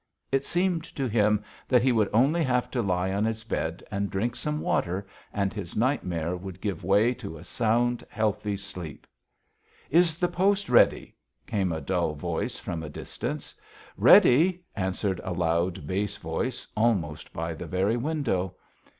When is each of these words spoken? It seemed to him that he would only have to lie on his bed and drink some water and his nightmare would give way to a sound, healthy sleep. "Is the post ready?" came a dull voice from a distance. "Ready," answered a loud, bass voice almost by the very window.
It 0.31 0.43
seemed 0.43 0.83
to 0.95 1.07
him 1.07 1.43
that 1.67 1.83
he 1.83 1.91
would 1.91 2.09
only 2.11 2.41
have 2.41 2.71
to 2.71 2.81
lie 2.81 3.13
on 3.13 3.23
his 3.23 3.43
bed 3.43 3.83
and 3.91 4.09
drink 4.09 4.35
some 4.35 4.59
water 4.59 5.05
and 5.31 5.53
his 5.53 5.77
nightmare 5.77 6.35
would 6.35 6.59
give 6.59 6.83
way 6.83 7.13
to 7.13 7.37
a 7.37 7.43
sound, 7.43 8.03
healthy 8.09 8.57
sleep. 8.57 9.05
"Is 9.91 10.17
the 10.17 10.27
post 10.27 10.69
ready?" 10.69 11.15
came 11.45 11.71
a 11.71 11.81
dull 11.81 12.15
voice 12.15 12.57
from 12.57 12.81
a 12.81 12.89
distance. 12.89 13.53
"Ready," 13.95 14.63
answered 14.75 15.21
a 15.23 15.33
loud, 15.33 15.85
bass 15.85 16.17
voice 16.17 16.67
almost 16.75 17.31
by 17.31 17.53
the 17.53 17.67
very 17.67 17.95
window. 17.95 18.55